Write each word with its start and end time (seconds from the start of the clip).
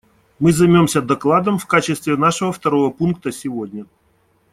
Мы 0.39 0.51
займемся 0.51 0.99
докладом 0.99 1.59
в 1.59 1.67
качестве 1.67 2.17
нашего 2.17 2.51
второго 2.51 2.89
пункта 2.89 3.31
сегодня. 3.31 3.85